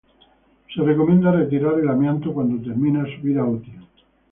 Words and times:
Se 0.73 0.81
recomienda 0.81 1.31
retirar 1.31 1.75
el 1.79 1.87
amianto 1.87 2.33
cuando 2.33 2.63
termina 2.65 3.05
su 3.15 3.21
vida 3.21 3.45
útil. 3.45 3.83